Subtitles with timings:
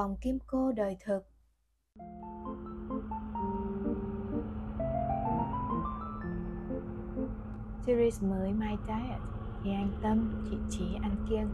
[0.00, 1.26] vòng kim cô đời thực.
[7.86, 9.20] Series mới My Diet
[9.62, 11.48] thì anh Tâm, chị Trí ăn kiêng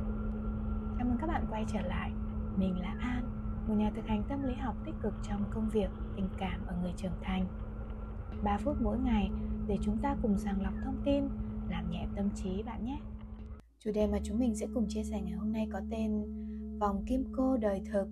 [0.98, 2.10] Chào mừng các bạn quay trở lại.
[2.56, 3.24] Mình là An,
[3.68, 6.76] một nhà thực hành tâm lý học tích cực trong công việc, tình cảm ở
[6.82, 7.46] người trưởng thành.
[8.44, 9.30] 3 phút mỗi ngày
[9.66, 11.24] để chúng ta cùng sàng lọc thông tin,
[11.70, 13.00] làm nhẹ tâm trí bạn nhé.
[13.78, 16.24] Chủ đề mà chúng mình sẽ cùng chia sẻ ngày hôm nay có tên
[16.80, 18.08] Vòng kim cô đời thực.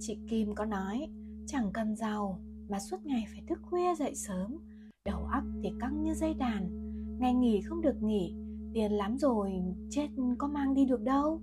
[0.00, 1.08] Chị Kim có nói,
[1.46, 4.58] Chẳng cần giàu, mà suốt ngày phải thức khuya dậy sớm,
[5.04, 6.70] Đầu óc thì căng như dây đàn.
[7.18, 8.34] Ngày nghỉ không được nghỉ,
[8.74, 9.52] Tiền lắm rồi
[9.90, 10.08] chết
[10.38, 11.40] có mang đi được đâu.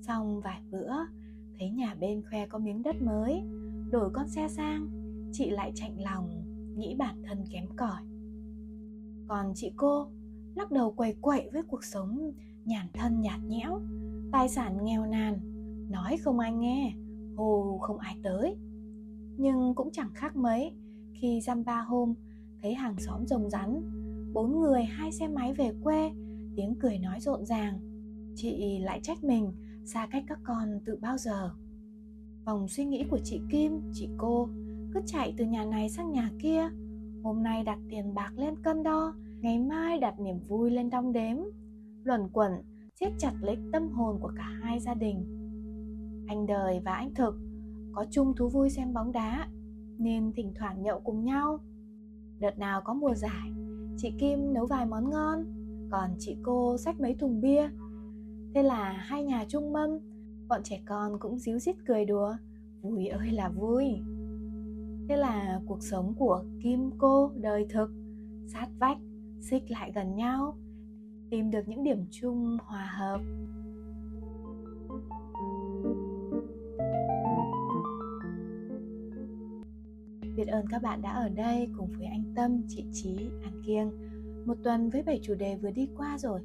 [0.00, 0.92] Xong vài bữa,
[1.58, 3.42] Thấy nhà bên khoe có miếng đất mới,
[3.90, 4.88] Đổi con xe sang,
[5.32, 6.44] Chị lại chạnh lòng,
[6.76, 8.02] Nghĩ bản thân kém cỏi.
[9.28, 10.06] Còn chị cô,
[10.54, 12.32] Lắc đầu quầy quậy với cuộc sống
[12.64, 13.80] Nhàn thân nhạt nhẽo,
[14.32, 15.40] Tài sản nghèo nàn,
[15.90, 16.94] Nói không ai nghe
[17.40, 18.56] Hồ không ai tới.
[19.36, 20.72] Nhưng cũng chẳng khác mấy
[21.12, 22.14] Khi dăm ba hôm
[22.62, 23.82] Thấy hàng xóm rồng rắn
[24.32, 26.10] Bốn người hai xe máy về quê
[26.56, 27.80] Tiếng cười nói rộn ràng.
[28.34, 29.52] Chị lại trách mình
[29.84, 31.50] xa cách các con từ bao giờ.
[32.44, 34.48] Vòng suy nghĩ của chị Kim, chị cô
[34.94, 36.70] Cứ chạy từ nhà này sang nhà kia.
[37.22, 41.12] Hôm nay đặt tiền bạc lên cân đo Ngày mai đặt niềm vui lên đong
[41.12, 41.36] đếm.
[42.04, 42.52] Luẩn quẩn
[43.00, 45.39] siết chặt lấy tâm hồn của cả hai gia đình
[46.30, 47.34] anh đời và anh thực,
[47.92, 49.48] có chung thú vui xem bóng đá,
[49.98, 51.58] nên thỉnh thoảng nhậu cùng nhau.
[52.38, 53.50] Đợt nào có mùa giải,
[53.96, 55.44] chị kim nấu vài món ngon,
[55.90, 57.70] còn chị cô xách mấy thùng bia.
[58.54, 59.90] Thế là hai nhà chung mâm,
[60.48, 62.36] bọn trẻ con cũng díu dít cười đùa,
[62.82, 63.84] vui ơi là vui.
[65.08, 67.90] Thế là cuộc sống của kim cô đời thực,
[68.46, 68.98] sát vách,
[69.40, 70.56] xích lại gần nhau,
[71.30, 73.20] tìm được những điểm chung hòa hợp.
[80.40, 83.90] Biết ơn các bạn đã ở đây cùng với anh Tâm, chị Trí, An Kiêng.
[84.46, 86.40] Một tuần với 7 chủ đề vừa đi qua rồi.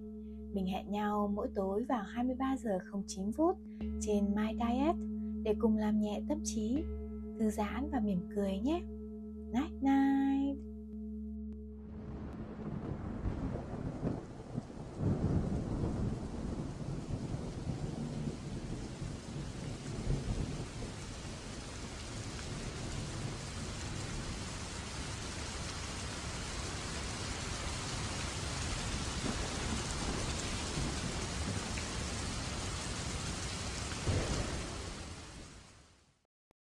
[0.54, 3.58] Mình hẹn nhau mỗi tối vào 23 giờ 09 phút
[4.02, 4.96] trên My Diet
[5.44, 6.84] để cùng làm nhẹ tâm trí,
[7.40, 8.82] thư giãn và mỉm cười nhé.
[9.54, 10.35] Night night.